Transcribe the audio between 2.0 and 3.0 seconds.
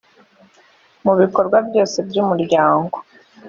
by umuryango